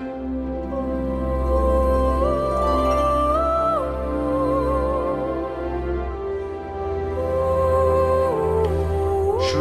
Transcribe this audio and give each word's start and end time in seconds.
Schön, 0.00 0.08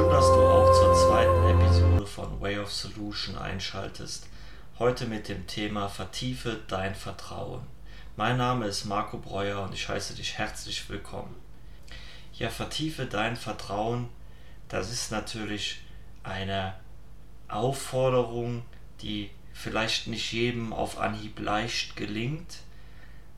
dass 0.10 0.28
du 0.28 0.40
auch 0.40 0.72
zur 0.80 0.94
zweiten 0.94 1.60
Episode 1.60 2.08
von 2.08 2.40
Way 2.40 2.60
of 2.60 2.72
Solution 2.72 3.38
einschaltest. 3.38 4.30
Heute 4.78 5.08
mit 5.08 5.28
dem 5.28 5.46
Thema 5.46 5.90
Vertiefe 5.90 6.62
dein 6.70 6.96
Vertrauen. 6.96 7.64
Mein 8.16 8.38
Name 8.38 8.68
ist 8.68 8.86
Marco 8.86 9.18
Breuer 9.18 9.62
und 9.62 9.74
ich 9.74 9.90
heiße 9.90 10.16
dich 10.16 10.38
herzlich 10.38 10.90
willkommen. 10.90 11.36
Ja, 12.32 12.50
vertiefe 12.50 13.08
dein 13.08 13.36
Vertrauen. 13.36 14.08
Das 14.70 14.90
ist 14.90 15.12
natürlich 15.12 15.82
eine 16.24 16.76
Aufforderung, 17.50 18.64
die 19.02 19.32
vielleicht 19.54 20.08
nicht 20.08 20.32
jedem 20.32 20.74
auf 20.74 21.00
Anhieb 21.00 21.40
leicht 21.40 21.96
gelingt, 21.96 22.60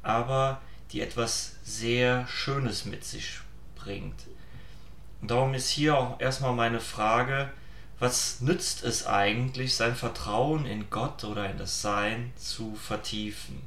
aber 0.04 0.62
die 0.92 1.02
etwas 1.02 1.56
sehr 1.64 2.28
Schönes 2.28 2.86
mit 2.86 3.04
sich 3.06 3.40
bringt. 3.76 4.28
Und 5.22 5.32
darum 5.32 5.54
ist 5.54 5.70
hier 5.70 5.98
auch 5.98 6.20
erstmal 6.20 6.54
meine 6.54 6.80
Frage, 6.80 7.52
was 8.00 8.42
nützt 8.42 8.84
es 8.84 9.06
eigentlich, 9.06 9.76
sein 9.76 9.96
Vertrauen 9.96 10.66
in 10.66 10.90
Gott 10.90 11.24
oder 11.24 11.50
in 11.50 11.60
das 11.60 11.82
Sein 11.82 12.34
zu 12.36 12.76
vertiefen? 12.76 13.62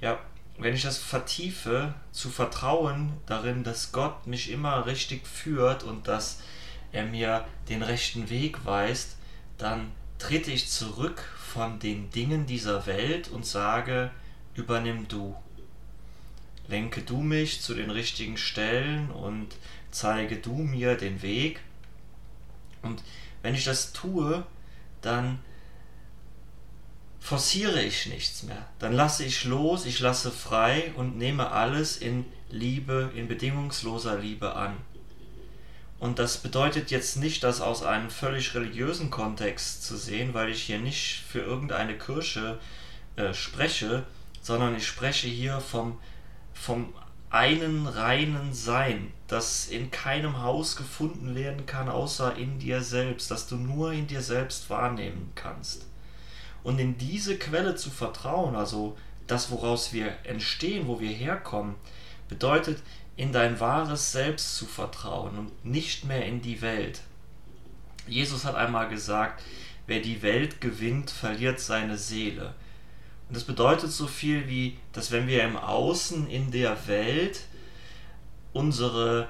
Ja, 0.00 0.18
wenn 0.58 0.74
ich 0.74 0.82
das 0.82 0.98
vertiefe, 0.98 1.94
zu 2.10 2.30
vertrauen 2.30 3.12
darin, 3.26 3.62
dass 3.62 3.92
Gott 3.92 4.26
mich 4.26 4.50
immer 4.50 4.86
richtig 4.86 5.26
führt 5.26 5.84
und 5.84 6.08
dass 6.08 6.40
er 6.90 7.04
mir 7.04 7.46
den 7.68 7.82
rechten 7.82 8.28
Weg 8.28 8.64
weist, 8.64 9.16
dann 9.56 9.92
trete 10.22 10.52
ich 10.52 10.68
zurück 10.68 11.20
von 11.52 11.80
den 11.80 12.10
Dingen 12.10 12.46
dieser 12.46 12.86
Welt 12.86 13.28
und 13.28 13.44
sage, 13.44 14.12
übernimm 14.54 15.08
du. 15.08 15.34
Lenke 16.68 17.02
du 17.02 17.20
mich 17.20 17.60
zu 17.60 17.74
den 17.74 17.90
richtigen 17.90 18.36
Stellen 18.36 19.10
und 19.10 19.48
zeige 19.90 20.36
du 20.36 20.54
mir 20.54 20.94
den 20.96 21.22
Weg. 21.22 21.60
Und 22.82 23.02
wenn 23.42 23.56
ich 23.56 23.64
das 23.64 23.92
tue, 23.92 24.46
dann 25.00 25.40
forciere 27.18 27.82
ich 27.82 28.06
nichts 28.06 28.44
mehr. 28.44 28.68
Dann 28.78 28.92
lasse 28.92 29.24
ich 29.24 29.44
los, 29.44 29.86
ich 29.86 29.98
lasse 29.98 30.30
frei 30.30 30.92
und 30.94 31.18
nehme 31.18 31.50
alles 31.50 31.96
in 31.96 32.26
Liebe, 32.48 33.10
in 33.16 33.26
bedingungsloser 33.26 34.20
Liebe 34.20 34.54
an. 34.54 34.76
Und 36.02 36.18
das 36.18 36.38
bedeutet 36.38 36.90
jetzt 36.90 37.18
nicht, 37.18 37.44
das 37.44 37.60
aus 37.60 37.84
einem 37.84 38.10
völlig 38.10 38.56
religiösen 38.56 39.08
Kontext 39.08 39.84
zu 39.84 39.96
sehen, 39.96 40.34
weil 40.34 40.48
ich 40.48 40.64
hier 40.64 40.80
nicht 40.80 41.22
für 41.28 41.38
irgendeine 41.38 41.96
Kirche 41.96 42.58
äh, 43.14 43.32
spreche, 43.32 44.02
sondern 44.40 44.74
ich 44.74 44.84
spreche 44.84 45.28
hier 45.28 45.60
vom, 45.60 46.00
vom 46.54 46.92
einen 47.30 47.86
reinen 47.86 48.52
Sein, 48.52 49.12
das 49.28 49.68
in 49.68 49.92
keinem 49.92 50.42
Haus 50.42 50.74
gefunden 50.74 51.36
werden 51.36 51.66
kann, 51.66 51.88
außer 51.88 52.36
in 52.36 52.58
dir 52.58 52.82
selbst, 52.82 53.30
das 53.30 53.46
du 53.46 53.54
nur 53.54 53.92
in 53.92 54.08
dir 54.08 54.22
selbst 54.22 54.70
wahrnehmen 54.70 55.30
kannst. 55.36 55.86
Und 56.64 56.80
in 56.80 56.98
diese 56.98 57.38
Quelle 57.38 57.76
zu 57.76 57.90
vertrauen, 57.90 58.56
also 58.56 58.98
das, 59.28 59.52
woraus 59.52 59.92
wir 59.92 60.12
entstehen, 60.24 60.88
wo 60.88 60.98
wir 60.98 61.12
herkommen, 61.12 61.76
bedeutet 62.28 62.82
in 63.16 63.32
dein 63.32 63.60
wahres 63.60 64.12
Selbst 64.12 64.56
zu 64.56 64.66
vertrauen 64.66 65.38
und 65.38 65.64
nicht 65.64 66.04
mehr 66.04 66.24
in 66.26 66.40
die 66.40 66.62
Welt. 66.62 67.00
Jesus 68.06 68.44
hat 68.44 68.54
einmal 68.54 68.88
gesagt, 68.88 69.42
wer 69.86 70.00
die 70.00 70.22
Welt 70.22 70.60
gewinnt, 70.60 71.10
verliert 71.10 71.60
seine 71.60 71.98
Seele. 71.98 72.54
Und 73.28 73.36
das 73.36 73.44
bedeutet 73.44 73.92
so 73.92 74.06
viel 74.06 74.48
wie, 74.48 74.78
dass 74.92 75.10
wenn 75.10 75.26
wir 75.26 75.44
im 75.44 75.56
Außen 75.56 76.28
in 76.28 76.50
der 76.50 76.86
Welt 76.86 77.42
unsere, 78.52 79.28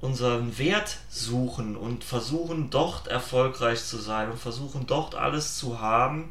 unseren 0.00 0.56
Wert 0.58 0.98
suchen 1.08 1.76
und 1.76 2.04
versuchen 2.04 2.70
dort 2.70 3.08
erfolgreich 3.08 3.82
zu 3.84 3.98
sein 3.98 4.30
und 4.30 4.38
versuchen 4.38 4.86
dort 4.86 5.14
alles 5.14 5.58
zu 5.58 5.80
haben, 5.80 6.30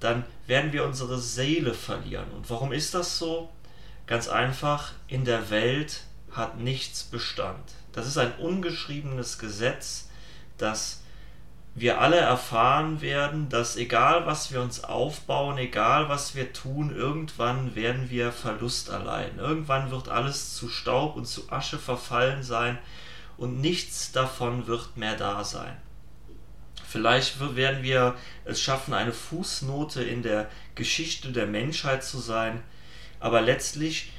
dann 0.00 0.24
werden 0.46 0.72
wir 0.72 0.84
unsere 0.84 1.18
Seele 1.18 1.74
verlieren. 1.74 2.30
Und 2.32 2.48
warum 2.50 2.72
ist 2.72 2.94
das 2.94 3.18
so? 3.18 3.48
Ganz 4.06 4.28
einfach, 4.28 4.92
in 5.08 5.24
der 5.24 5.50
Welt 5.50 6.02
hat 6.30 6.58
nichts 6.58 7.04
Bestand. 7.04 7.72
Das 7.92 8.06
ist 8.06 8.18
ein 8.18 8.34
ungeschriebenes 8.36 9.38
Gesetz, 9.38 10.08
dass 10.58 11.02
wir 11.76 12.00
alle 12.00 12.16
erfahren 12.16 13.00
werden, 13.00 13.48
dass 13.48 13.76
egal 13.76 14.26
was 14.26 14.52
wir 14.52 14.60
uns 14.60 14.84
aufbauen, 14.84 15.58
egal 15.58 16.08
was 16.08 16.34
wir 16.34 16.52
tun, 16.52 16.94
irgendwann 16.94 17.74
werden 17.74 18.10
wir 18.10 18.30
Verlust 18.30 18.90
erleiden. 18.90 19.38
Irgendwann 19.40 19.90
wird 19.90 20.08
alles 20.08 20.54
zu 20.54 20.68
Staub 20.68 21.16
und 21.16 21.26
zu 21.26 21.50
Asche 21.50 21.78
verfallen 21.78 22.44
sein 22.44 22.78
und 23.36 23.60
nichts 23.60 24.12
davon 24.12 24.68
wird 24.68 24.96
mehr 24.96 25.16
da 25.16 25.42
sein. 25.42 25.76
Vielleicht 26.86 27.56
werden 27.56 27.82
wir 27.82 28.14
es 28.44 28.60
schaffen, 28.60 28.94
eine 28.94 29.12
Fußnote 29.12 30.04
in 30.04 30.22
der 30.22 30.48
Geschichte 30.76 31.32
der 31.32 31.46
Menschheit 31.46 32.04
zu 32.04 32.18
sein, 32.18 32.62
aber 33.20 33.40
letztlich 33.40 34.12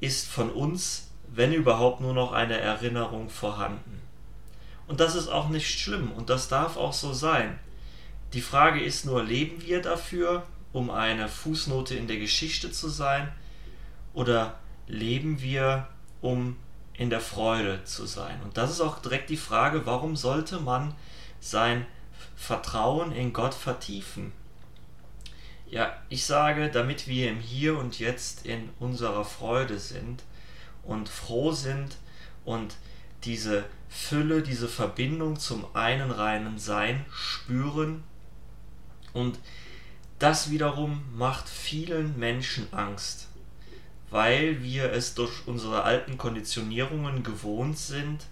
ist 0.00 0.28
von 0.28 0.50
uns, 0.50 1.10
wenn 1.28 1.52
überhaupt, 1.52 2.00
nur 2.00 2.14
noch 2.14 2.32
eine 2.32 2.58
Erinnerung 2.58 3.30
vorhanden. 3.30 4.02
Und 4.86 5.00
das 5.00 5.14
ist 5.14 5.28
auch 5.28 5.48
nicht 5.48 5.78
schlimm 5.78 6.12
und 6.12 6.28
das 6.28 6.48
darf 6.48 6.76
auch 6.76 6.92
so 6.92 7.12
sein. 7.12 7.58
Die 8.32 8.40
Frage 8.40 8.82
ist 8.82 9.06
nur, 9.06 9.22
leben 9.22 9.62
wir 9.62 9.80
dafür, 9.80 10.44
um 10.72 10.90
eine 10.90 11.28
Fußnote 11.28 11.94
in 11.94 12.06
der 12.06 12.18
Geschichte 12.18 12.70
zu 12.70 12.88
sein, 12.88 13.32
oder 14.14 14.58
leben 14.86 15.40
wir, 15.40 15.86
um 16.20 16.56
in 16.94 17.10
der 17.10 17.20
Freude 17.20 17.84
zu 17.84 18.06
sein? 18.06 18.40
Und 18.42 18.56
das 18.56 18.70
ist 18.70 18.80
auch 18.80 18.98
direkt 18.98 19.30
die 19.30 19.36
Frage, 19.36 19.86
warum 19.86 20.16
sollte 20.16 20.60
man 20.60 20.94
sein 21.40 21.86
Vertrauen 22.36 23.12
in 23.12 23.32
Gott 23.32 23.54
vertiefen? 23.54 24.32
Ja, 25.72 25.96
ich 26.10 26.26
sage, 26.26 26.70
damit 26.70 27.08
wir 27.08 27.30
im 27.30 27.40
Hier 27.40 27.78
und 27.78 27.98
Jetzt 27.98 28.44
in 28.44 28.68
unserer 28.78 29.24
Freude 29.24 29.78
sind 29.78 30.22
und 30.82 31.08
froh 31.08 31.52
sind 31.52 31.96
und 32.44 32.76
diese 33.24 33.64
Fülle, 33.88 34.42
diese 34.42 34.68
Verbindung 34.68 35.38
zum 35.38 35.64
einen 35.74 36.10
reinen 36.10 36.58
Sein 36.58 37.06
spüren. 37.10 38.04
Und 39.14 39.38
das 40.18 40.50
wiederum 40.50 41.04
macht 41.16 41.48
vielen 41.48 42.18
Menschen 42.18 42.70
Angst, 42.74 43.28
weil 44.10 44.62
wir 44.62 44.92
es 44.92 45.14
durch 45.14 45.46
unsere 45.46 45.84
alten 45.84 46.18
Konditionierungen 46.18 47.22
gewohnt 47.22 47.78
sind, 47.78 48.26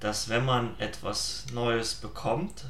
dass 0.00 0.28
wenn 0.28 0.44
man 0.44 0.78
etwas 0.78 1.46
Neues 1.54 1.94
bekommt, 1.94 2.66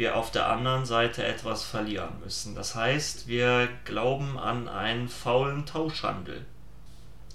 wir 0.00 0.16
auf 0.16 0.30
der 0.30 0.48
anderen 0.48 0.86
Seite 0.86 1.26
etwas 1.26 1.62
verlieren 1.62 2.20
müssen. 2.24 2.54
Das 2.54 2.74
heißt, 2.74 3.28
wir 3.28 3.68
glauben 3.84 4.38
an 4.38 4.66
einen 4.66 5.10
faulen 5.10 5.66
Tauschhandel. 5.66 6.46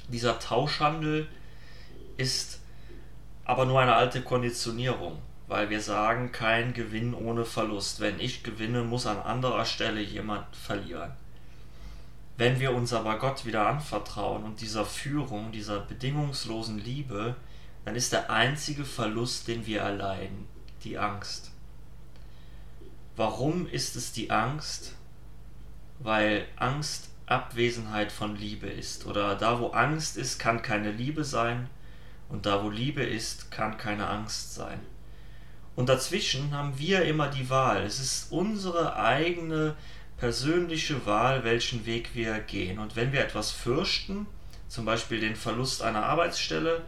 Dieser 0.08 0.40
Tauschhandel 0.40 1.28
ist 2.18 2.60
aber 3.44 3.68
nur 3.68 3.80
eine 3.82 3.94
alte 3.94 4.24
Konditionierung, 4.24 5.20
weil 5.48 5.70
wir 5.70 5.80
sagen, 5.80 6.32
kein 6.32 6.74
Gewinn 6.74 7.14
ohne 7.14 7.46
Verlust. 7.46 8.00
Wenn 8.00 8.20
ich 8.20 8.42
gewinne, 8.42 8.82
muss 8.82 9.06
an 9.06 9.20
anderer 9.20 9.66
Stelle 9.66 10.02
jemand 10.02 10.48
verlieren. 10.56 11.12
Wenn 12.36 12.60
wir 12.60 12.74
uns 12.74 12.94
aber 12.94 13.20
Gott 13.20 13.46
wieder 13.46 13.68
anvertrauen 13.68 14.44
und 14.44 14.60
dieser 14.60 14.86
Führung, 14.86 15.52
dieser 15.52 15.82
bedingungslosen 15.82 16.80
Liebe, 16.80 17.36
dann 17.86 17.96
ist 17.96 18.12
der 18.12 18.32
einzige 18.32 18.86
Verlust, 18.86 19.48
den 19.48 19.68
wir 19.68 19.82
erleiden, 19.82 20.48
die 20.84 20.98
Angst. 20.98 21.52
Warum 23.16 23.68
ist 23.68 23.96
es 23.96 24.12
die 24.12 24.32
Angst? 24.32 24.96
Weil 26.00 26.46
Angst 26.58 27.10
Abwesenheit 27.26 28.12
von 28.12 28.36
Liebe 28.36 28.68
ist. 28.68 29.06
Oder 29.06 29.36
da, 29.36 29.60
wo 29.60 29.68
Angst 29.68 30.18
ist, 30.18 30.38
kann 30.38 30.62
keine 30.62 30.92
Liebe 30.92 31.24
sein. 31.24 31.70
Und 32.30 32.46
da, 32.46 32.64
wo 32.64 32.70
Liebe 32.70 33.04
ist, 33.04 33.52
kann 33.52 33.78
keine 33.78 34.08
Angst 34.08 34.54
sein. 34.54 34.80
Und 35.76 35.90
dazwischen 35.90 36.54
haben 36.54 36.78
wir 36.78 37.04
immer 37.04 37.30
die 37.30 37.50
Wahl. 37.50 37.84
Es 37.84 38.00
ist 38.00 38.32
unsere 38.32 38.96
eigene 38.98 39.76
persönliche 40.18 41.06
Wahl, 41.06 41.44
welchen 41.44 41.86
Weg 41.86 42.12
wir 42.14 42.40
gehen. 42.40 42.80
Und 42.80 42.96
wenn 42.96 43.12
wir 43.12 43.22
etwas 43.22 43.52
fürchten, 43.52 44.28
zum 44.68 44.86
Beispiel 44.86 45.20
den 45.20 45.36
Verlust 45.36 45.82
einer 45.82 46.04
Arbeitsstelle, 46.04 46.82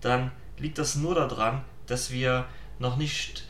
dann 0.00 0.30
liegt 0.58 0.78
das 0.78 0.94
nur 0.96 1.14
daran, 1.14 1.64
dass 1.86 2.10
wir 2.10 2.46
noch 2.78 2.96
nicht 2.96 3.44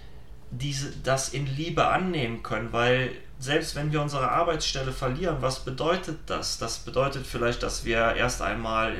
diese, 0.52 0.92
das 1.02 1.30
in 1.30 1.46
Liebe 1.46 1.86
annehmen 1.86 2.42
können, 2.42 2.72
weil 2.72 3.10
selbst 3.38 3.74
wenn 3.74 3.90
wir 3.90 4.02
unsere 4.02 4.30
Arbeitsstelle 4.30 4.92
verlieren, 4.92 5.38
was 5.40 5.64
bedeutet 5.64 6.18
das? 6.26 6.58
Das 6.58 6.78
bedeutet 6.80 7.26
vielleicht, 7.26 7.62
dass 7.62 7.84
wir 7.84 8.14
erst 8.14 8.42
einmal 8.42 8.94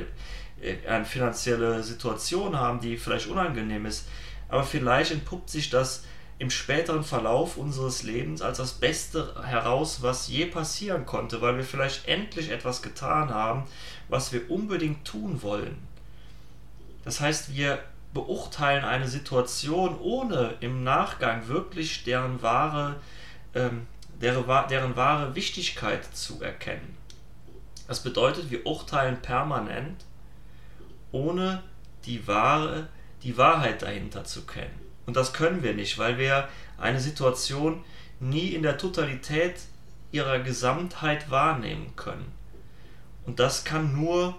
äh, 0.61 0.75
eine 0.87 1.05
finanzielle 1.05 1.83
Situation 1.83 2.57
haben, 2.57 2.81
die 2.81 2.97
vielleicht 2.97 3.27
unangenehm 3.27 3.85
ist, 3.85 4.07
aber 4.49 4.63
vielleicht 4.63 5.11
entpuppt 5.11 5.49
sich 5.49 5.69
das 5.69 6.03
im 6.39 6.49
späteren 6.49 7.03
Verlauf 7.03 7.55
unseres 7.55 8.03
Lebens 8.03 8.41
als 8.41 8.57
das 8.57 8.73
Beste 8.73 9.35
heraus, 9.45 10.01
was 10.01 10.27
je 10.27 10.47
passieren 10.47 11.05
konnte, 11.05 11.39
weil 11.41 11.55
wir 11.57 11.63
vielleicht 11.63 12.07
endlich 12.07 12.49
etwas 12.49 12.81
getan 12.81 13.29
haben, 13.29 13.63
was 14.09 14.33
wir 14.33 14.49
unbedingt 14.49 15.05
tun 15.05 15.43
wollen. 15.43 15.77
Das 17.05 17.19
heißt, 17.19 17.55
wir 17.55 17.79
beurteilen 18.13 18.85
eine 18.85 19.07
Situation, 19.07 19.99
ohne 19.99 20.55
im 20.59 20.83
Nachgang 20.83 21.47
wirklich 21.47 22.03
deren 22.03 22.41
wahre, 22.41 22.97
ähm, 23.55 23.87
deren, 24.21 24.45
deren 24.69 24.95
wahre 24.95 25.35
Wichtigkeit 25.35 26.05
zu 26.15 26.41
erkennen. 26.41 26.95
Das 27.87 28.01
bedeutet, 28.01 28.51
wir 28.51 28.65
urteilen 28.65 29.21
permanent, 29.21 30.05
ohne 31.11 31.63
die 32.05 32.27
wahre, 32.27 32.87
die 33.23 33.37
Wahrheit 33.37 33.81
dahinter 33.81 34.23
zu 34.23 34.45
kennen. 34.45 34.79
Und 35.05 35.17
das 35.17 35.33
können 35.33 35.63
wir 35.63 35.73
nicht, 35.73 35.97
weil 35.97 36.17
wir 36.17 36.47
eine 36.77 36.99
Situation 36.99 37.83
nie 38.19 38.49
in 38.49 38.63
der 38.63 38.77
Totalität 38.77 39.55
ihrer 40.11 40.39
Gesamtheit 40.39 41.29
wahrnehmen 41.29 41.95
können. 41.95 42.31
Und 43.25 43.39
das 43.39 43.63
kann 43.63 43.95
nur, 43.95 44.35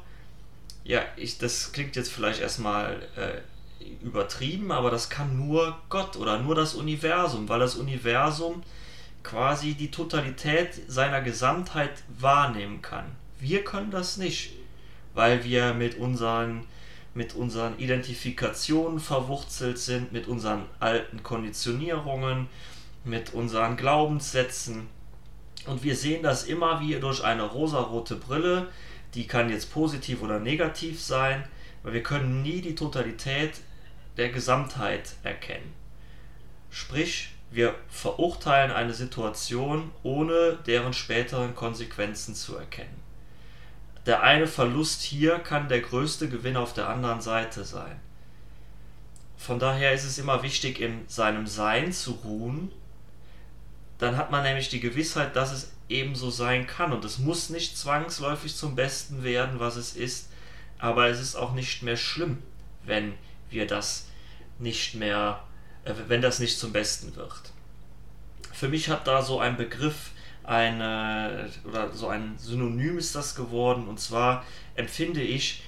ja, 0.84 1.02
ich, 1.16 1.38
das 1.38 1.72
klingt 1.72 1.96
jetzt 1.96 2.12
vielleicht 2.12 2.40
erstmal 2.40 3.02
äh, 3.16 3.40
übertrieben, 4.02 4.72
aber 4.72 4.90
das 4.90 5.10
kann 5.10 5.36
nur 5.36 5.78
Gott 5.88 6.16
oder 6.16 6.38
nur 6.38 6.54
das 6.54 6.74
Universum, 6.74 7.48
weil 7.48 7.60
das 7.60 7.76
Universum 7.76 8.62
quasi 9.22 9.74
die 9.74 9.90
Totalität 9.90 10.82
seiner 10.88 11.22
Gesamtheit 11.22 12.02
wahrnehmen 12.18 12.82
kann. 12.82 13.04
Wir 13.40 13.64
können 13.64 13.90
das 13.90 14.16
nicht, 14.16 14.52
weil 15.14 15.44
wir 15.44 15.74
mit 15.74 15.96
unseren 15.96 16.64
mit 17.14 17.36
unseren 17.36 17.78
Identifikationen 17.78 18.98
verwurzelt 18.98 19.78
sind, 19.78 20.12
mit 20.12 20.26
unseren 20.26 20.64
alten 20.80 21.22
Konditionierungen, 21.22 22.48
mit 23.04 23.32
unseren 23.34 23.76
Glaubenssätzen. 23.76 24.88
Und 25.66 25.84
wir 25.84 25.94
sehen 25.94 26.24
das 26.24 26.44
immer 26.44 26.80
wie 26.80 26.94
durch 26.96 27.22
eine 27.22 27.44
rosarote 27.44 28.16
Brille, 28.16 28.66
die 29.14 29.28
kann 29.28 29.48
jetzt 29.48 29.72
positiv 29.72 30.22
oder 30.22 30.40
negativ 30.40 31.00
sein, 31.00 31.44
weil 31.84 31.92
wir 31.92 32.02
können 32.02 32.42
nie 32.42 32.60
die 32.60 32.74
Totalität 32.74 33.60
der 34.16 34.30
Gesamtheit 34.30 35.14
erkennen. 35.22 35.72
Sprich, 36.70 37.30
wir 37.50 37.74
verurteilen 37.88 38.70
eine 38.70 38.94
Situation, 38.94 39.90
ohne 40.02 40.58
deren 40.66 40.92
späteren 40.92 41.54
Konsequenzen 41.54 42.34
zu 42.34 42.56
erkennen 42.56 43.04
der 44.06 44.22
eine 44.22 44.46
Verlust 44.46 45.02
hier 45.02 45.38
kann 45.38 45.68
der 45.68 45.80
größte 45.80 46.28
Gewinn 46.28 46.56
auf 46.56 46.74
der 46.74 46.88
anderen 46.88 47.20
Seite 47.20 47.64
sein. 47.64 47.98
Von 49.36 49.58
daher 49.58 49.92
ist 49.92 50.04
es 50.04 50.18
immer 50.18 50.42
wichtig, 50.42 50.80
in 50.80 51.04
seinem 51.08 51.46
Sein 51.46 51.92
zu 51.92 52.12
ruhen. 52.24 52.70
Dann 53.98 54.16
hat 54.16 54.30
man 54.30 54.42
nämlich 54.42 54.68
die 54.68 54.80
Gewissheit, 54.80 55.36
dass 55.36 55.52
es 55.52 55.72
ebenso 55.88 56.30
sein 56.30 56.66
kann. 56.66 56.92
Und 56.92 57.04
es 57.04 57.18
muss 57.18 57.50
nicht 57.50 57.76
zwangsläufig 57.76 58.54
zum 58.54 58.74
Besten 58.74 59.22
werden, 59.22 59.60
was 59.60 59.76
es 59.76 59.96
ist. 59.96 60.30
Aber 60.78 61.08
es 61.08 61.20
ist 61.20 61.36
auch 61.36 61.52
nicht 61.52 61.82
mehr 61.82 61.96
schlimm, 61.96 62.42
wenn 62.84 63.14
wir 63.54 63.66
das 63.66 64.08
nicht 64.58 64.94
mehr, 64.94 65.42
äh, 65.84 65.94
wenn 66.08 66.22
das 66.22 66.38
nicht 66.38 66.58
zum 66.58 66.72
Besten 66.72 67.16
wird. 67.16 67.52
Für 68.52 68.68
mich 68.68 68.88
hat 68.88 69.06
da 69.06 69.22
so 69.22 69.40
ein 69.40 69.56
Begriff 69.56 70.10
eine 70.44 71.48
oder 71.64 71.90
so 71.92 72.08
ein 72.08 72.36
Synonym 72.38 72.98
ist 72.98 73.14
das 73.14 73.34
geworden 73.34 73.88
und 73.88 73.98
zwar 73.98 74.44
empfinde 74.74 75.22
ich 75.22 75.62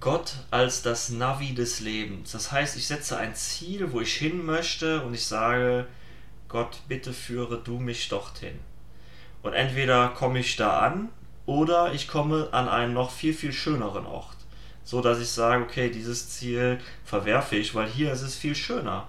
Gott 0.00 0.34
als 0.50 0.82
das 0.82 1.10
Navi 1.10 1.54
des 1.54 1.80
Lebens. 1.80 2.32
Das 2.32 2.52
heißt, 2.52 2.76
ich 2.76 2.86
setze 2.86 3.16
ein 3.16 3.34
Ziel, 3.34 3.92
wo 3.92 4.00
ich 4.00 4.14
hin 4.14 4.44
möchte 4.44 5.02
und 5.02 5.14
ich 5.14 5.24
sage, 5.26 5.86
Gott, 6.48 6.80
bitte 6.88 7.12
führe 7.12 7.58
du 7.62 7.78
mich 7.78 8.08
dorthin. 8.08 8.58
Und 9.42 9.54
entweder 9.54 10.08
komme 10.08 10.40
ich 10.40 10.56
da 10.56 10.80
an 10.80 11.08
oder 11.46 11.92
ich 11.92 12.08
komme 12.08 12.48
an 12.52 12.68
einen 12.68 12.94
noch 12.94 13.10
viel, 13.10 13.34
viel 13.34 13.52
schöneren 13.52 14.06
Ort. 14.06 14.36
So 14.84 15.00
dass 15.00 15.20
ich 15.20 15.28
sage, 15.28 15.62
okay, 15.62 15.90
dieses 15.90 16.30
Ziel 16.30 16.80
verwerfe 17.04 17.56
ich, 17.56 17.74
weil 17.74 17.88
hier 17.88 18.12
ist 18.12 18.22
es 18.22 18.36
viel 18.36 18.54
schöner. 18.54 19.08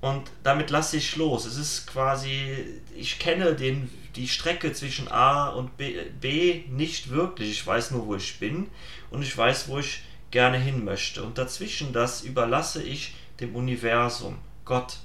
Und 0.00 0.30
damit 0.42 0.70
lasse 0.70 0.96
ich 0.96 1.14
los. 1.16 1.44
Es 1.46 1.56
ist 1.56 1.86
quasi, 1.86 2.80
ich 2.96 3.20
kenne 3.20 3.54
den, 3.54 3.88
die 4.16 4.26
Strecke 4.26 4.72
zwischen 4.72 5.06
A 5.08 5.48
und 5.50 5.76
B, 5.76 5.96
B 6.20 6.64
nicht 6.68 7.10
wirklich. 7.10 7.50
Ich 7.50 7.66
weiß 7.66 7.92
nur, 7.92 8.06
wo 8.06 8.16
ich 8.16 8.40
bin 8.40 8.68
und 9.10 9.22
ich 9.22 9.36
weiß, 9.36 9.68
wo 9.68 9.78
ich 9.78 10.02
gerne 10.32 10.58
hin 10.58 10.84
möchte. 10.84 11.22
Und 11.22 11.38
dazwischen 11.38 11.92
das 11.92 12.22
überlasse 12.22 12.82
ich 12.82 13.14
dem 13.38 13.54
Universum, 13.54 14.38
Gott. 14.64 14.98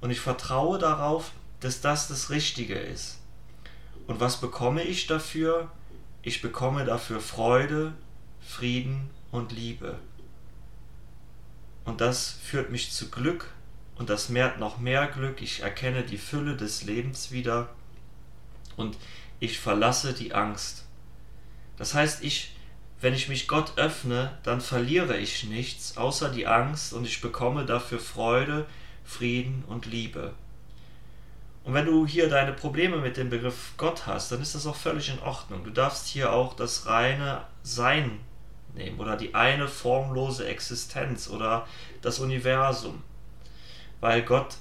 Und 0.00 0.10
ich 0.10 0.20
vertraue 0.20 0.78
darauf, 0.78 1.32
dass 1.60 1.82
das 1.82 2.08
das 2.08 2.30
Richtige 2.30 2.78
ist. 2.78 3.20
Und 4.06 4.20
was 4.20 4.40
bekomme 4.40 4.82
ich 4.82 5.06
dafür? 5.06 5.70
Ich 6.22 6.40
bekomme 6.40 6.86
dafür 6.86 7.20
Freude, 7.20 7.92
Frieden 8.46 9.10
und 9.30 9.52
Liebe. 9.52 9.98
Und 11.84 12.00
das 12.00 12.38
führt 12.42 12.70
mich 12.70 12.92
zu 12.92 13.10
Glück 13.10 13.50
und 13.96 14.10
das 14.10 14.28
mehrt 14.28 14.58
noch 14.58 14.78
mehr 14.78 15.06
Glück. 15.06 15.42
Ich 15.42 15.60
erkenne 15.60 16.02
die 16.02 16.18
Fülle 16.18 16.56
des 16.56 16.84
Lebens 16.84 17.30
wieder 17.30 17.68
und 18.76 18.96
ich 19.40 19.58
verlasse 19.58 20.14
die 20.14 20.34
Angst. 20.34 20.84
Das 21.76 21.94
heißt, 21.94 22.22
ich, 22.22 22.56
wenn 23.00 23.14
ich 23.14 23.28
mich 23.28 23.48
Gott 23.48 23.72
öffne, 23.76 24.38
dann 24.42 24.60
verliere 24.60 25.16
ich 25.18 25.44
nichts 25.44 25.96
außer 25.96 26.30
die 26.30 26.46
Angst 26.46 26.92
und 26.92 27.04
ich 27.06 27.20
bekomme 27.20 27.66
dafür 27.66 27.98
Freude, 27.98 28.66
Frieden 29.04 29.64
und 29.66 29.86
Liebe. 29.86 30.34
Und 31.64 31.72
wenn 31.74 31.86
du 31.86 32.06
hier 32.06 32.28
deine 32.28 32.52
Probleme 32.52 32.98
mit 32.98 33.16
dem 33.16 33.30
Begriff 33.30 33.72
Gott 33.76 34.06
hast, 34.06 34.30
dann 34.30 34.42
ist 34.42 34.54
das 34.54 34.66
auch 34.66 34.76
völlig 34.76 35.08
in 35.08 35.18
Ordnung. 35.20 35.64
Du 35.64 35.70
darfst 35.70 36.06
hier 36.06 36.32
auch 36.32 36.54
das 36.54 36.86
reine 36.86 37.44
Sein 37.62 38.20
nehmen 38.74 38.98
oder 39.00 39.16
die 39.16 39.34
eine 39.34 39.68
formlose 39.68 40.46
Existenz 40.46 41.28
oder 41.28 41.66
das 42.02 42.18
Universum 42.18 43.02
weil 44.04 44.20
Gott 44.20 44.56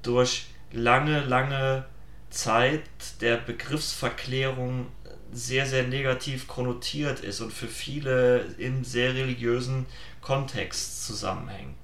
durch 0.00 0.46
lange, 0.72 1.20
lange 1.20 1.84
Zeit 2.30 2.80
der 3.20 3.36
Begriffsverklärung 3.36 4.86
sehr, 5.30 5.66
sehr 5.66 5.82
negativ 5.82 6.48
konnotiert 6.48 7.20
ist 7.20 7.42
und 7.42 7.52
für 7.52 7.68
viele 7.68 8.40
im 8.56 8.84
sehr 8.84 9.12
religiösen 9.12 9.84
Kontext 10.22 11.04
zusammenhängt. 11.04 11.76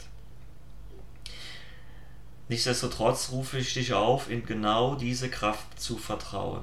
Nichtsdestotrotz 2.49 3.33
rufe 3.33 3.59
ich 3.59 3.75
dich 3.75 3.93
auf, 3.93 4.31
in 4.31 4.47
genau 4.47 4.95
diese 4.95 5.29
Kraft 5.29 5.79
zu 5.79 5.99
vertrauen. 5.99 6.63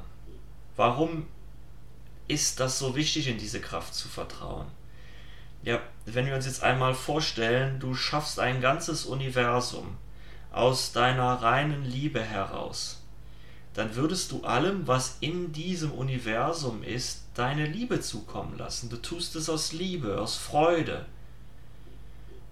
Warum 0.75 1.27
ist 2.27 2.59
das 2.59 2.79
so 2.79 2.95
wichtig, 2.95 3.27
in 3.27 3.37
diese 3.37 3.61
Kraft 3.61 3.93
zu 3.93 4.07
vertrauen? 4.07 4.65
Ja, 5.63 5.79
wenn 6.05 6.25
wir 6.25 6.35
uns 6.35 6.45
jetzt 6.45 6.63
einmal 6.63 6.95
vorstellen, 6.95 7.79
du 7.79 7.93
schaffst 7.93 8.39
ein 8.39 8.61
ganzes 8.61 9.05
Universum, 9.05 9.97
aus 10.51 10.91
deiner 10.91 11.41
reinen 11.41 11.85
Liebe 11.85 12.21
heraus, 12.21 13.01
dann 13.73 13.95
würdest 13.95 14.31
du 14.31 14.43
allem, 14.43 14.87
was 14.87 15.17
in 15.21 15.53
diesem 15.53 15.91
Universum 15.91 16.83
ist, 16.83 17.23
deine 17.35 17.65
Liebe 17.65 18.01
zukommen 18.01 18.57
lassen. 18.57 18.89
Du 18.89 18.97
tust 18.97 19.35
es 19.35 19.49
aus 19.49 19.71
Liebe, 19.71 20.19
aus 20.19 20.35
Freude. 20.35 21.05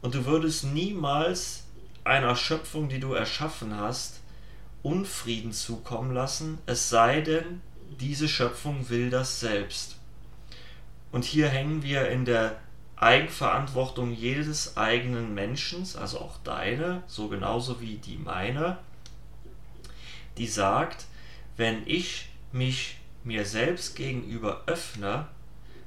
Und 0.01 0.15
du 0.15 0.25
würdest 0.25 0.63
niemals 0.63 1.65
einer 2.05 2.35
Schöpfung, 2.37 2.87
die 2.87 3.01
du 3.01 3.13
erschaffen 3.13 3.75
hast, 3.75 4.21
Unfrieden 4.81 5.51
zukommen 5.51 6.13
lassen, 6.13 6.57
es 6.65 6.89
sei 6.89 7.19
denn, 7.19 7.61
diese 7.99 8.29
Schöpfung 8.29 8.87
will 8.89 9.09
das 9.09 9.41
selbst. 9.41 9.97
Und 11.11 11.25
hier 11.25 11.49
hängen 11.49 11.83
wir 11.83 12.07
in 12.07 12.23
der 12.23 12.55
Eigenverantwortung 13.00 14.13
jedes 14.13 14.75
eigenen 14.75 15.34
Menschen, 15.34 15.88
also 15.98 16.20
auch 16.20 16.38
deine, 16.44 17.03
so 17.08 17.29
genauso 17.29 17.79
wie 17.79 17.96
die 17.96 18.18
meine, 18.18 18.77
die 20.38 20.48
sagt, 20.48 21.06
wenn 21.56 21.84
ich 21.86 22.29
mich 22.51 22.98
mir 23.24 23.46
selbst 23.46 23.96
gegenüber 23.96 24.63
öffne, 24.65 25.27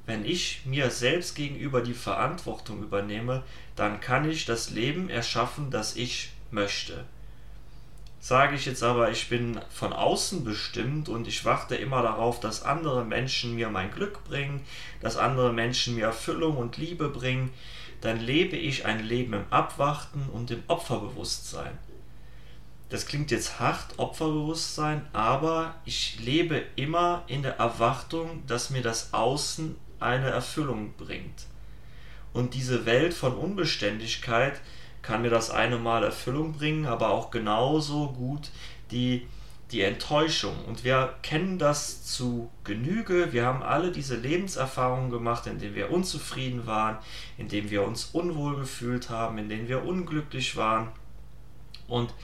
wenn 0.07 0.25
ich 0.25 0.63
mir 0.65 0.91
selbst 0.91 1.35
gegenüber 1.35 1.83
die 1.83 1.95
Verantwortung 1.95 2.83
übernehme, 2.83 3.45
dann 3.77 4.01
kann 4.01 4.29
ich 4.29 4.47
das 4.47 4.71
Leben 4.71 5.09
erschaffen, 5.09 5.71
das 5.71 5.97
ich 5.97 6.31
möchte. 6.51 7.05
Sage 8.25 8.55
ich 8.55 8.67
jetzt 8.67 8.85
aber, 8.85 9.11
ich 9.11 9.29
bin 9.29 9.61
von 9.69 9.93
außen 9.93 10.45
bestimmt 10.45 11.09
und 11.09 11.27
ich 11.27 11.45
warte 11.45 11.75
immer 11.75 12.03
darauf, 12.03 12.39
dass 12.39 12.63
andere 12.63 13.05
Menschen 13.05 13.57
mir 13.57 13.69
mein 13.69 13.91
Glück 13.91 14.23
bringen, 14.23 14.61
dass 15.01 15.17
andere 15.17 15.53
Menschen 15.53 15.97
mir 15.97 16.05
Erfüllung 16.05 16.57
und 16.57 16.77
Liebe 16.77 17.09
bringen, 17.09 17.53
dann 18.01 18.21
lebe 18.21 18.55
ich 18.55 18.87
ein 18.87 19.05
Leben 19.05 19.33
im 19.33 19.45
Abwarten 19.51 20.29
und 20.33 20.53
im 20.53 20.63
Opferbewusstsein. 20.69 21.77
Das 22.91 23.07
klingt 23.07 23.33
jetzt 23.33 23.59
hart, 23.59 23.99
Opferbewusstsein, 23.99 25.05
aber 25.13 25.75
ich 25.85 26.21
lebe 26.21 26.63
immer 26.77 27.25
in 27.27 27.43
der 27.43 27.59
Erwartung, 27.59 28.45
dass 28.47 28.71
mir 28.71 28.83
das 28.83 29.13
Außen 29.13 29.75
eine 29.99 30.31
Erfüllung 30.31 30.93
bringt. 30.97 31.47
Und 32.33 32.55
diese 32.55 32.87
Welt 32.87 33.15
von 33.15 33.35
Unbeständigkeit 33.35 34.61
kann 35.03 35.23
mir 35.23 35.31
das 35.31 35.51
eine 35.51 35.79
Mal 35.79 36.05
Erfüllung 36.05 36.53
bringen, 36.53 36.87
aber 36.87 37.11
auch 37.11 37.31
genauso 37.31 38.09
gut 38.13 38.51
die, 38.91 39.27
die 39.73 39.83
Enttäuschung. 39.83 40.65
Und 40.67 40.85
wir 40.85 41.15
kennen 41.23 41.59
das 41.59 42.05
zu 42.05 42.51
Genüge. 42.65 43.33
Wir 43.33 43.45
haben 43.45 43.63
alle 43.63 43.91
diese 43.91 44.17
Lebenserfahrungen 44.17 45.11
gemacht, 45.11 45.47
in 45.47 45.59
denen 45.59 45.75
wir 45.75 45.91
unzufrieden 45.91 46.67
waren, 46.67 46.99
in 47.37 47.49
denen 47.49 47.71
wir 47.71 47.83
uns 47.83 48.07
unwohl 48.13 48.57
gefühlt 48.57 49.11
haben, 49.11 49.39
in 49.39 49.49
denen 49.49 49.69
wir 49.69 49.85
unglücklich 49.85 50.57
waren. 50.57 50.89
Und 51.89 52.15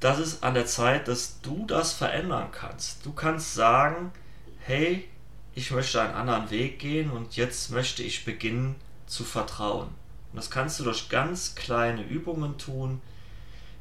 das 0.00 0.20
ist 0.20 0.44
an 0.44 0.54
der 0.54 0.66
Zeit, 0.66 1.08
dass 1.08 1.40
du 1.40 1.66
das 1.66 1.92
verändern 1.92 2.48
kannst. 2.52 3.04
Du 3.04 3.12
kannst 3.12 3.54
sagen, 3.54 4.12
hey, 4.60 5.08
ich 5.54 5.72
möchte 5.72 6.00
einen 6.00 6.14
anderen 6.14 6.50
Weg 6.50 6.78
gehen 6.78 7.10
und 7.10 7.34
jetzt 7.34 7.72
möchte 7.72 8.04
ich 8.04 8.24
beginnen 8.24 8.76
zu 9.06 9.24
vertrauen. 9.24 9.88
Und 10.32 10.36
das 10.36 10.50
kannst 10.50 10.78
du 10.78 10.84
durch 10.84 11.08
ganz 11.08 11.54
kleine 11.54 12.02
Übungen 12.02 12.58
tun, 12.58 13.00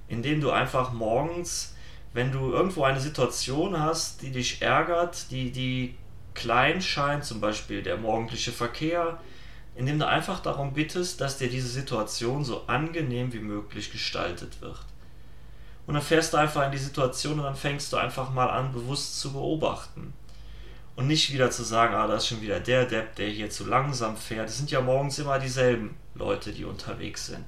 indem 0.07 0.41
du 0.41 0.51
einfach 0.51 0.93
morgens, 0.93 1.75
wenn 2.13 2.31
du 2.31 2.51
irgendwo 2.51 2.83
eine 2.83 2.99
Situation 2.99 3.79
hast, 3.79 4.21
die 4.21 4.31
dich 4.31 4.61
ärgert, 4.61 5.29
die, 5.31 5.51
die 5.51 5.95
klein 6.33 6.81
scheint, 6.81 7.25
zum 7.25 7.41
Beispiel 7.41 7.83
der 7.83 7.97
morgendliche 7.97 8.51
Verkehr, 8.51 9.19
indem 9.75 9.99
du 9.99 10.07
einfach 10.07 10.39
darum 10.39 10.73
bittest, 10.73 11.21
dass 11.21 11.37
dir 11.37 11.49
diese 11.49 11.67
Situation 11.67 12.43
so 12.43 12.63
angenehm 12.67 13.33
wie 13.33 13.39
möglich 13.39 13.91
gestaltet 13.91 14.61
wird. 14.61 14.79
Und 15.85 15.93
dann 15.93 16.03
fährst 16.03 16.33
du 16.33 16.37
einfach 16.37 16.65
in 16.65 16.71
die 16.71 16.77
Situation 16.77 17.39
und 17.39 17.45
dann 17.45 17.55
fängst 17.55 17.93
du 17.93 17.97
einfach 17.97 18.31
mal 18.31 18.49
an, 18.49 18.73
bewusst 18.73 19.19
zu 19.19 19.33
beobachten. 19.33 20.13
Und 20.97 21.07
nicht 21.07 21.31
wieder 21.31 21.51
zu 21.51 21.63
sagen, 21.63 21.93
ah, 21.93 22.07
da 22.07 22.15
ist 22.15 22.27
schon 22.27 22.41
wieder 22.41 22.59
der 22.59 22.85
Depp, 22.85 23.15
der 23.15 23.29
hier 23.29 23.49
zu 23.49 23.65
langsam 23.65 24.17
fährt. 24.17 24.49
Es 24.49 24.57
sind 24.57 24.71
ja 24.71 24.81
morgens 24.81 25.19
immer 25.19 25.39
dieselben 25.39 25.95
Leute, 26.15 26.51
die 26.51 26.65
unterwegs 26.65 27.27
sind. 27.27 27.45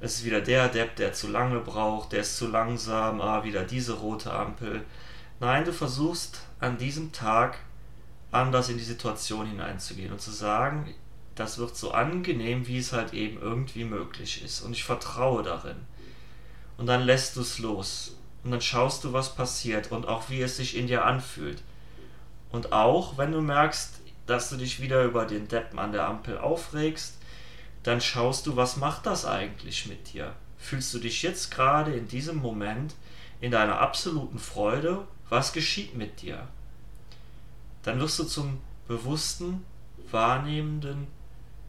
Es 0.00 0.16
ist 0.16 0.24
wieder 0.24 0.40
der 0.40 0.68
Depp, 0.68 0.96
der 0.96 1.12
zu 1.12 1.28
lange 1.28 1.60
braucht, 1.60 2.12
der 2.12 2.22
ist 2.22 2.36
zu 2.38 2.48
langsam, 2.48 3.20
ah, 3.20 3.44
wieder 3.44 3.62
diese 3.62 3.92
rote 3.92 4.32
Ampel. 4.32 4.82
Nein, 5.38 5.64
du 5.64 5.72
versuchst 5.72 6.40
an 6.58 6.78
diesem 6.78 7.12
Tag 7.12 7.58
anders 8.30 8.70
in 8.70 8.78
die 8.78 8.82
Situation 8.82 9.46
hineinzugehen 9.46 10.10
und 10.10 10.20
zu 10.20 10.30
sagen, 10.30 10.92
das 11.34 11.58
wird 11.58 11.76
so 11.76 11.92
angenehm, 11.92 12.66
wie 12.66 12.78
es 12.78 12.92
halt 12.92 13.12
eben 13.12 13.40
irgendwie 13.40 13.84
möglich 13.84 14.42
ist. 14.42 14.62
Und 14.62 14.72
ich 14.72 14.84
vertraue 14.84 15.42
darin 15.42 15.76
und 16.78 16.86
dann 16.86 17.02
lässt 17.02 17.36
du 17.36 17.42
es 17.42 17.58
los. 17.58 18.16
Und 18.42 18.50
dann 18.50 18.60
schaust 18.60 19.04
du, 19.04 19.12
was 19.12 19.34
passiert 19.34 19.92
und 19.92 20.08
auch 20.08 20.30
wie 20.30 20.40
es 20.40 20.56
sich 20.56 20.76
in 20.76 20.88
dir 20.88 21.04
anfühlt. 21.04 21.62
Und 22.52 22.72
auch 22.72 23.18
wenn 23.18 23.32
du 23.32 23.40
merkst, 23.40 24.00
dass 24.26 24.50
du 24.50 24.56
dich 24.56 24.80
wieder 24.80 25.04
über 25.04 25.26
den 25.26 25.48
Deppen 25.48 25.78
an 25.78 25.92
der 25.92 26.06
Ampel 26.06 26.38
aufregst, 26.38 27.18
dann 27.82 28.00
schaust 28.00 28.46
du, 28.46 28.56
was 28.56 28.76
macht 28.76 29.06
das 29.06 29.24
eigentlich 29.24 29.86
mit 29.86 30.12
dir? 30.12 30.34
Fühlst 30.58 30.94
du 30.94 30.98
dich 30.98 31.22
jetzt 31.22 31.50
gerade 31.50 31.92
in 31.92 32.06
diesem 32.06 32.36
Moment 32.36 32.94
in 33.40 33.50
deiner 33.50 33.80
absoluten 33.80 34.38
Freude? 34.38 35.06
Was 35.28 35.52
geschieht 35.52 35.96
mit 35.96 36.22
dir? 36.22 36.46
Dann 37.82 37.98
wirst 37.98 38.18
du 38.20 38.24
zum 38.24 38.60
bewussten, 38.86 39.64
wahrnehmenden 40.10 41.08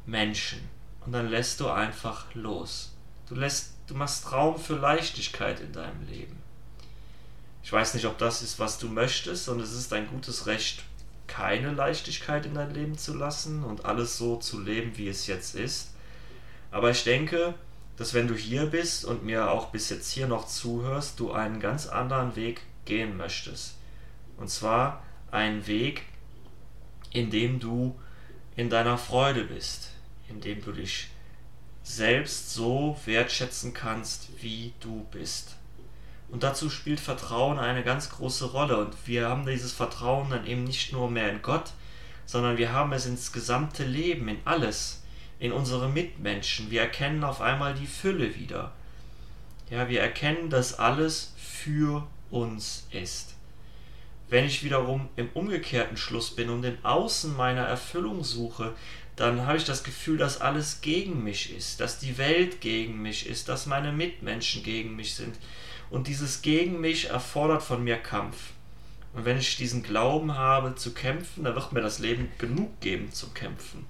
Menschen 0.05 0.59
und 1.05 1.13
dann 1.13 1.29
lässt 1.29 1.59
du 1.59 1.69
einfach 1.69 2.25
los. 2.35 2.93
Du 3.27 3.35
lässt 3.35 3.73
Du 3.87 3.95
machst 3.95 4.31
Raum 4.31 4.57
für 4.57 4.75
Leichtigkeit 4.75 5.59
in 5.59 5.73
deinem 5.73 6.07
Leben. 6.07 6.41
Ich 7.63 7.71
weiß 7.71 7.93
nicht, 7.93 8.05
ob 8.05 8.17
das 8.17 8.41
ist, 8.41 8.59
was 8.59 8.77
du 8.77 8.89
möchtest, 8.89 9.47
und 9.47 9.61
es 9.61 9.71
ist 9.71 9.93
ein 9.93 10.07
gutes 10.07 10.47
Recht, 10.47 10.83
keine 11.27 11.71
Leichtigkeit 11.71 12.45
in 12.45 12.55
dein 12.55 12.73
Leben 12.73 12.97
zu 12.97 13.15
lassen 13.15 13.63
und 13.63 13.85
alles 13.85 14.17
so 14.17 14.35
zu 14.35 14.59
leben, 14.59 14.97
wie 14.97 15.07
es 15.07 15.27
jetzt 15.27 15.55
ist. 15.55 15.91
Aber 16.71 16.91
ich 16.91 17.03
denke, 17.05 17.55
dass 17.95 18.13
wenn 18.13 18.27
du 18.27 18.35
hier 18.35 18.65
bist 18.65 19.05
und 19.05 19.23
mir 19.23 19.49
auch 19.49 19.67
bis 19.67 19.89
jetzt 19.89 20.11
hier 20.11 20.27
noch 20.27 20.45
zuhörst, 20.45 21.19
du 21.19 21.31
einen 21.31 21.59
ganz 21.59 21.87
anderen 21.87 22.35
Weg 22.35 22.61
gehen 22.85 23.15
möchtest. 23.15 23.77
Und 24.37 24.49
zwar 24.49 25.03
einen 25.31 25.65
Weg, 25.65 26.03
in 27.11 27.31
dem 27.31 27.59
du 27.59 27.97
in 28.55 28.69
deiner 28.69 28.97
Freude 28.97 29.45
bist, 29.45 29.91
in 30.27 30.41
dem 30.41 30.61
du 30.61 30.71
dich 30.73 31.07
selbst 31.83 32.53
so 32.53 32.97
wertschätzen 33.05 33.73
kannst, 33.73 34.29
wie 34.41 34.73
du 34.79 35.05
bist. 35.11 35.55
Und 36.29 36.43
dazu 36.43 36.69
spielt 36.69 36.99
Vertrauen 36.99 37.59
eine 37.59 37.83
ganz 37.83 38.09
große 38.09 38.45
Rolle. 38.45 38.77
Und 38.77 38.95
wir 39.05 39.27
haben 39.27 39.45
dieses 39.45 39.71
Vertrauen 39.71 40.29
dann 40.29 40.47
eben 40.47 40.63
nicht 40.63 40.91
nur 40.91 41.09
mehr 41.09 41.29
in 41.29 41.41
Gott, 41.41 41.73
sondern 42.25 42.57
wir 42.57 42.71
haben 42.71 42.93
es 42.93 43.05
ins 43.05 43.31
gesamte 43.31 43.83
Leben, 43.83 44.27
in 44.27 44.39
alles, 44.45 45.03
in 45.39 45.51
unsere 45.51 45.89
Mitmenschen. 45.89 46.71
Wir 46.71 46.81
erkennen 46.81 47.23
auf 47.23 47.41
einmal 47.41 47.73
die 47.75 47.87
Fülle 47.87 48.35
wieder. 48.35 48.71
Ja, 49.69 49.89
wir 49.89 50.01
erkennen, 50.01 50.49
dass 50.49 50.79
alles 50.79 51.33
für 51.37 52.07
uns 52.31 52.87
ist. 52.91 53.35
Wenn 54.29 54.45
ich 54.45 54.63
wiederum 54.63 55.09
im 55.15 55.29
umgekehrten 55.33 55.97
Schluss 55.97 56.35
bin 56.35 56.49
und 56.49 56.63
im 56.63 56.77
Außen 56.83 57.35
meiner 57.35 57.61
Erfüllung 57.61 58.23
suche, 58.23 58.73
dann 59.15 59.45
habe 59.45 59.57
ich 59.57 59.65
das 59.65 59.83
Gefühl, 59.83 60.17
dass 60.17 60.41
alles 60.41 60.81
gegen 60.81 61.23
mich 61.23 61.55
ist, 61.55 61.79
dass 61.79 61.99
die 61.99 62.17
Welt 62.17 62.61
gegen 62.61 63.01
mich 63.01 63.27
ist, 63.27 63.47
dass 63.47 63.67
meine 63.67 63.91
Mitmenschen 63.91 64.63
gegen 64.63 64.95
mich 64.95 65.13
sind. 65.13 65.35
Und 65.93 66.07
dieses 66.07 66.41
gegen 66.41 66.81
mich 66.81 67.11
erfordert 67.11 67.61
von 67.61 67.83
mir 67.83 67.97
Kampf. 67.97 68.53
Und 69.13 69.25
wenn 69.25 69.37
ich 69.37 69.57
diesen 69.57 69.83
Glauben 69.83 70.35
habe 70.35 70.73
zu 70.73 70.91
kämpfen, 70.91 71.43
dann 71.43 71.53
wird 71.53 71.71
mir 71.71 71.81
das 71.81 71.99
Leben 71.99 72.31
genug 72.39 72.81
geben 72.81 73.11
zum 73.11 73.31
Kämpfen. 73.35 73.85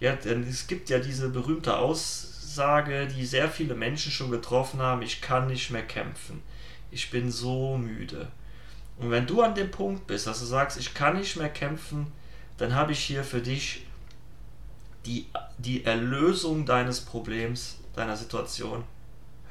Ja, 0.00 0.16
denn 0.16 0.42
es 0.42 0.66
gibt 0.66 0.90
ja 0.90 0.98
diese 0.98 1.28
berühmte 1.28 1.76
Aussage, 1.76 3.06
die 3.06 3.24
sehr 3.24 3.48
viele 3.48 3.76
Menschen 3.76 4.10
schon 4.10 4.32
getroffen 4.32 4.80
haben, 4.80 5.00
ich 5.02 5.20
kann 5.20 5.46
nicht 5.46 5.70
mehr 5.70 5.84
kämpfen. 5.84 6.42
Ich 6.90 7.08
bin 7.12 7.30
so 7.30 7.78
müde. 7.78 8.32
Und 8.96 9.12
wenn 9.12 9.28
du 9.28 9.40
an 9.40 9.54
dem 9.54 9.70
Punkt 9.70 10.08
bist, 10.08 10.26
dass 10.26 10.40
du 10.40 10.44
sagst, 10.44 10.76
ich 10.76 10.92
kann 10.92 11.18
nicht 11.18 11.36
mehr 11.36 11.50
kämpfen, 11.50 12.08
dann 12.56 12.74
habe 12.74 12.90
ich 12.90 12.98
hier 12.98 13.22
für 13.22 13.40
dich 13.40 13.86
die, 15.06 15.26
die 15.58 15.84
Erlösung 15.84 16.66
deines 16.66 17.00
Problems, 17.00 17.78
deiner 17.94 18.16
Situation. 18.16 18.82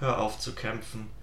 Hör 0.01 0.19
auf 0.19 0.37
zu 0.37 0.53
kämpfen 0.53 1.15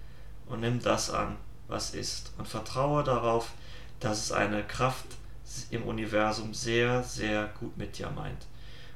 und 0.47 0.61
nimm 0.61 0.81
das 0.81 1.09
an, 1.09 1.37
was 1.67 1.93
ist. 1.93 2.33
Und 2.37 2.47
vertraue 2.47 3.03
darauf, 3.03 3.51
dass 3.99 4.23
es 4.25 4.31
eine 4.31 4.63
Kraft 4.63 5.05
im 5.69 5.83
Universum 5.83 6.53
sehr, 6.53 7.03
sehr 7.03 7.49
gut 7.59 7.77
mit 7.77 7.97
dir 7.97 8.09
meint. 8.09 8.45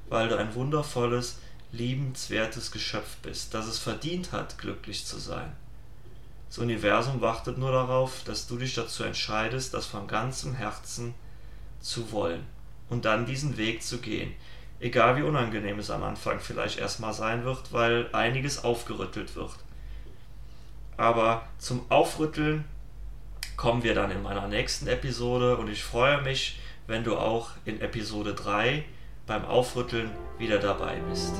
Weil 0.09 0.29
du 0.29 0.37
ein 0.37 0.55
wundervolles, 0.55 1.39
liebenswertes 1.71 2.71
Geschöpf 2.71 3.17
bist, 3.17 3.53
das 3.53 3.67
es 3.67 3.77
verdient 3.77 4.31
hat, 4.31 4.57
glücklich 4.57 5.05
zu 5.05 5.19
sein. 5.19 5.51
Das 6.49 6.57
Universum 6.57 7.21
wartet 7.21 7.59
nur 7.59 7.71
darauf, 7.71 8.23
dass 8.23 8.47
du 8.47 8.57
dich 8.57 8.73
dazu 8.73 9.03
entscheidest, 9.03 9.73
das 9.73 9.85
von 9.85 10.07
ganzem 10.07 10.55
Herzen 10.55 11.13
zu 11.79 12.11
wollen 12.11 12.43
und 12.89 13.05
dann 13.05 13.27
diesen 13.27 13.57
Weg 13.57 13.83
zu 13.83 13.99
gehen. 13.99 14.33
Egal 14.79 15.17
wie 15.17 15.21
unangenehm 15.21 15.77
es 15.77 15.91
am 15.91 16.03
Anfang 16.03 16.39
vielleicht 16.39 16.79
erstmal 16.79 17.13
sein 17.13 17.43
wird, 17.43 17.71
weil 17.71 18.09
einiges 18.13 18.63
aufgerüttelt 18.63 19.35
wird. 19.35 19.55
Aber 20.99 21.43
zum 21.59 21.85
Aufrütteln 21.87 22.65
kommen 23.55 23.83
wir 23.83 23.95
dann 23.95 24.11
in 24.11 24.21
meiner 24.21 24.49
nächsten 24.49 24.85
Episode 24.87 25.55
und 25.55 25.69
ich 25.69 25.81
freue 25.81 26.21
mich, 26.21 26.59
wenn 26.87 27.05
du 27.05 27.15
auch 27.15 27.51
in 27.63 27.79
Episode 27.79 28.33
3 28.33 28.83
beim 29.25 29.45
Aufrütteln 29.45 30.11
wieder 30.37 30.59
dabei 30.59 30.97
bist. 31.09 31.35